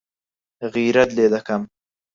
[0.73, 1.61] غیرەت لێ دەکەم.